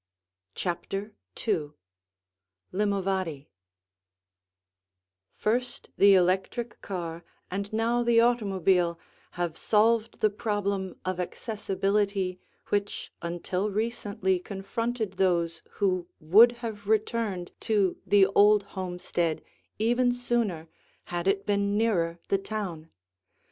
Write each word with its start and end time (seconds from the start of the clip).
CHAPTER 0.55 1.13
II 1.47 1.73
LIMOVADY 2.71 3.49
First 5.35 5.91
the 5.95 6.15
electric 6.15 6.81
car 6.81 7.23
and 7.51 7.71
now 7.71 8.01
the 8.01 8.19
automobile 8.19 8.97
have 9.33 9.55
solved 9.59 10.19
the 10.21 10.31
problem 10.31 10.99
of 11.05 11.19
accessibility 11.19 12.39
which 12.69 13.13
until 13.21 13.69
recently 13.69 14.39
confronted 14.39 15.17
those 15.17 15.61
who 15.73 16.07
would 16.19 16.53
have 16.65 16.87
returned 16.87 17.51
to 17.59 17.97
the 18.03 18.25
old 18.25 18.63
homestead 18.73 19.43
even 19.77 20.11
sooner, 20.13 20.67
had 21.13 21.27
it 21.27 21.45
been 21.45 21.77
nearer 21.77 22.17
the 22.29 22.39
town. 22.39 22.89